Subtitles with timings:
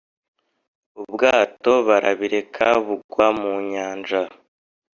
[1.01, 4.21] ubwato barabireka bugwa mu nyanja